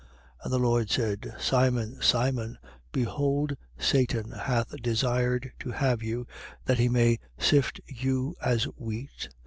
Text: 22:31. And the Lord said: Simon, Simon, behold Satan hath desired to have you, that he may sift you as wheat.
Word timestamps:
22:31. 0.01 0.07
And 0.45 0.53
the 0.53 0.57
Lord 0.57 0.89
said: 0.89 1.35
Simon, 1.39 2.01
Simon, 2.01 2.57
behold 2.91 3.55
Satan 3.77 4.31
hath 4.31 4.71
desired 4.81 5.51
to 5.59 5.69
have 5.69 6.01
you, 6.01 6.25
that 6.65 6.79
he 6.79 6.89
may 6.89 7.19
sift 7.37 7.79
you 7.85 8.35
as 8.43 8.63
wheat. 8.63 9.29